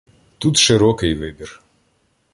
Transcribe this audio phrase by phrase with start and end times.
[0.37, 1.63] Тут широкий вибір